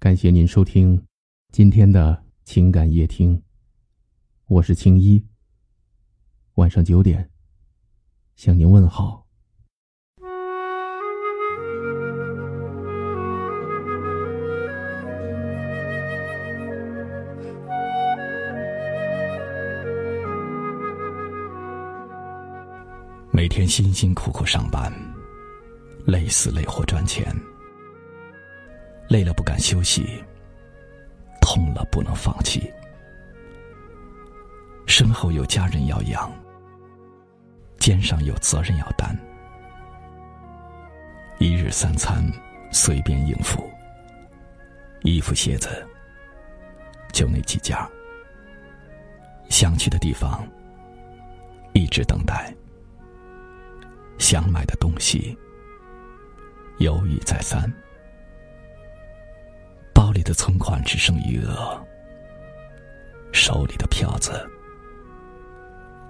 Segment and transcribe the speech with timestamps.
[0.00, 1.04] 感谢您收听
[1.50, 3.42] 今天的情感夜听，
[4.46, 5.26] 我是青衣。
[6.54, 7.28] 晚上九点
[8.36, 9.26] 向您问好。
[23.32, 24.92] 每天辛辛苦苦上班，
[26.06, 27.26] 累死累活赚钱。
[29.08, 30.22] 累了不敢休息，
[31.40, 32.70] 痛了不能放弃，
[34.86, 36.30] 身后有家人要养，
[37.78, 39.16] 肩上有责任要担，
[41.38, 42.22] 一日三餐
[42.70, 43.70] 随便应付，
[45.00, 45.68] 衣服鞋子
[47.10, 47.74] 就那几件，
[49.48, 50.46] 想去的地方
[51.72, 52.54] 一直等待，
[54.18, 55.34] 想买的东西
[56.76, 57.72] 犹豫再三。
[60.08, 61.86] 包里的存款只剩余额，
[63.30, 64.42] 手里的票子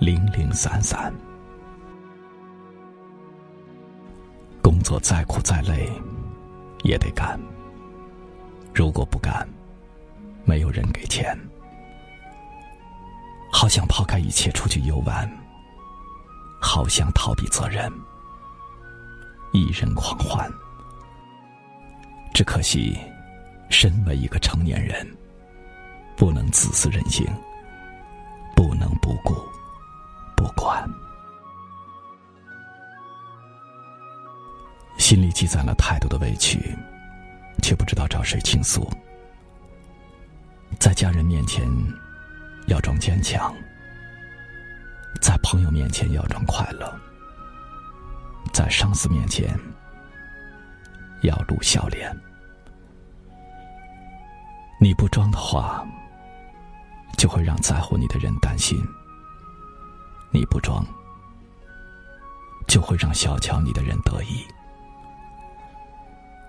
[0.00, 1.14] 零零散散。
[4.60, 5.88] 工作再苦再累
[6.82, 7.38] 也得干，
[8.74, 9.48] 如果不干，
[10.44, 11.38] 没有人给钱。
[13.52, 15.30] 好想抛开一切出去游玩，
[16.60, 17.88] 好想逃避责任，
[19.52, 20.50] 一人狂欢。
[22.34, 22.98] 只可惜。
[23.70, 25.06] 身为一个成年人，
[26.16, 27.26] 不能自私任性，
[28.54, 29.34] 不能不顾
[30.36, 30.88] 不管，
[34.96, 36.76] 心里积攒了太多的委屈，
[37.62, 38.88] 却不知道找谁倾诉。
[40.78, 41.66] 在家人面前
[42.66, 43.54] 要装坚强，
[45.20, 46.92] 在朋友面前要装快乐，
[48.52, 49.58] 在上司面前
[51.22, 52.14] 要露笑脸。
[54.84, 55.82] 你不装的话，
[57.16, 58.76] 就会让在乎你的人担心；
[60.30, 60.84] 你不装，
[62.68, 64.44] 就会让小瞧你的人得意。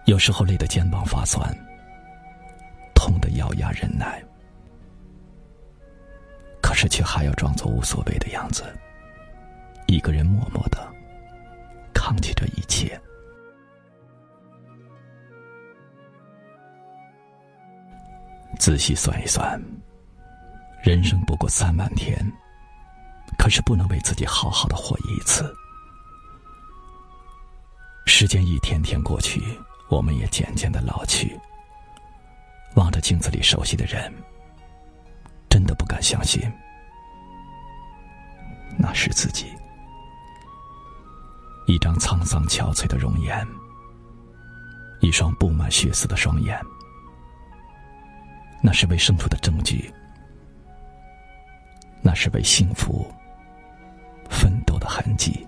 [0.03, 1.50] 有时候累得肩膀发酸，
[2.94, 4.22] 痛得咬牙忍耐，
[6.62, 8.66] 可是却还要装作无所谓的样子，
[9.88, 10.85] 一个人默默的
[11.94, 13.00] 扛起这一切。
[18.58, 19.62] 仔细算一算，
[20.84, 22.18] 人生不过三万天，
[23.38, 25.54] 可是不能为自己好好的活一次。
[28.06, 29.42] 时间一天天过去，
[29.90, 31.38] 我们也渐渐的老去。
[32.76, 34.14] 望着镜子里熟悉的人，
[35.50, 36.42] 真的不敢相信，
[38.78, 39.46] 那是自己。
[41.68, 43.48] 一张沧桑憔悴的容颜，
[45.02, 46.60] 一双布满血丝的双眼。
[48.66, 49.94] 那是为生出的证据，
[52.02, 53.06] 那是为幸福
[54.28, 55.46] 奋斗的痕迹。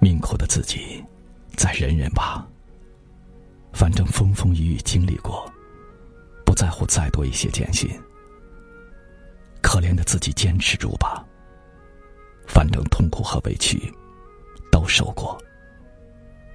[0.00, 1.04] 命苦的自己，
[1.56, 2.48] 再忍忍吧。
[3.74, 5.52] 反正风风雨雨经历过，
[6.42, 7.86] 不在乎再多一些艰辛。
[9.60, 11.22] 可怜的自己，坚持住吧。
[12.46, 13.92] 反正痛苦和委屈
[14.72, 15.38] 都受过。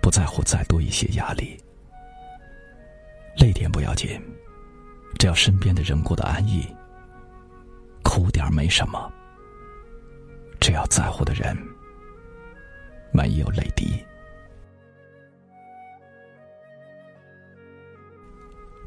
[0.02, 1.58] 不在乎再多一些压力，
[3.38, 4.20] 累点不要紧，
[5.20, 6.66] 只要身边的人过得安逸。
[8.04, 9.10] 哭点没什么，
[10.60, 11.56] 只要在乎的人
[13.14, 14.04] 没有泪滴。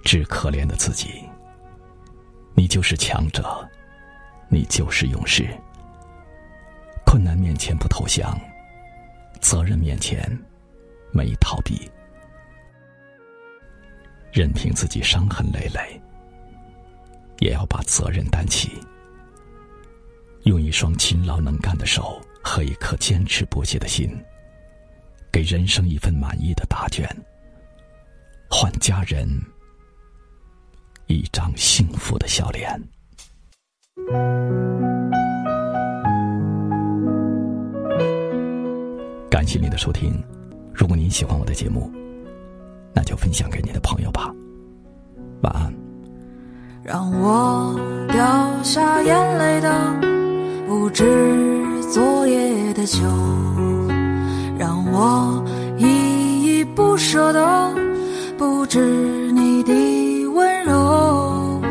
[0.03, 1.25] 只可怜的自己，
[2.55, 3.67] 你就是强者，
[4.49, 5.49] 你就是勇士。
[7.07, 8.39] 困难面前不投降，
[9.41, 10.29] 责任面前。
[11.15, 11.89] 没逃避，
[14.33, 16.03] 任凭自己伤痕累累，
[17.39, 18.73] 也要把责任担起。
[20.43, 24.11] 用一双勤劳能干的手和一颗坚持不懈的心，
[25.31, 27.09] 给人生一份满意的答卷，
[28.51, 29.27] 换家人
[31.07, 32.83] 一张幸福的笑脸。
[39.31, 40.21] 感谢您的收听。
[40.75, 41.91] 如果您喜欢我的节目，
[42.93, 44.35] 那就分享给你的朋友吧。
[45.43, 45.73] 晚安。
[46.83, 47.75] 让我
[48.09, 49.95] 掉下眼泪的
[50.67, 51.03] 不止
[51.91, 52.99] 昨夜的酒，
[54.59, 55.43] 让我
[55.79, 57.73] 依依不舍的
[58.37, 58.81] 不止
[59.33, 61.63] 你的温柔。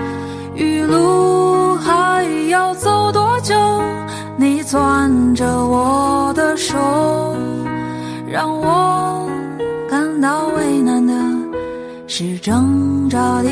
[0.55, 3.53] 余路还要走多久？
[4.37, 6.75] 你攥着我的手。
[8.33, 9.29] 让我
[9.87, 11.13] 感到为难的
[12.07, 13.49] 是挣扎的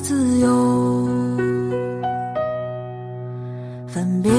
[0.00, 1.06] 自由。
[3.86, 4.32] 分别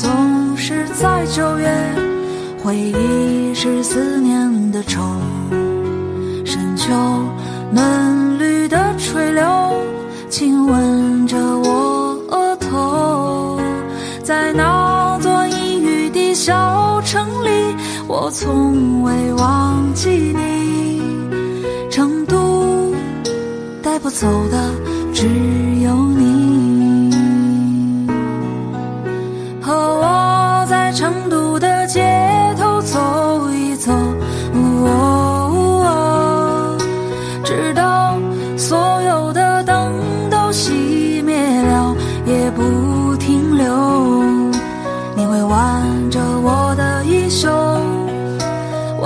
[0.00, 1.68] 总是在九月
[2.62, 5.00] 回忆是思念的愁
[6.44, 6.94] 深秋
[7.72, 9.59] 嫩绿的垂柳
[18.30, 21.02] 我从未忘记你，
[21.90, 22.94] 成都
[23.82, 24.79] 带不走的。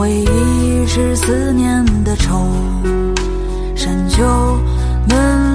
[0.00, 2.50] 回忆是思念的愁
[3.76, 4.24] 深秋
[5.06, 5.49] 嫩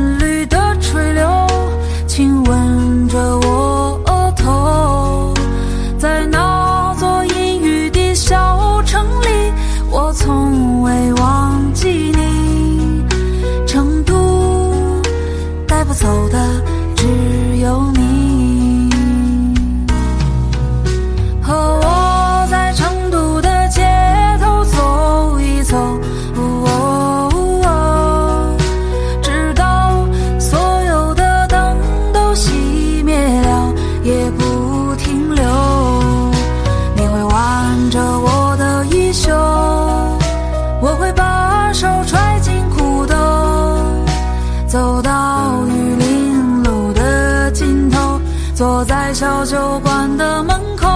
[48.56, 50.88] 坐在小酒馆的门口